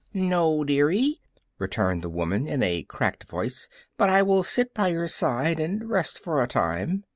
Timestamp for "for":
6.23-6.41